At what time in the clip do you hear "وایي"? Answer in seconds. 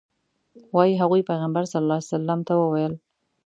0.75-0.93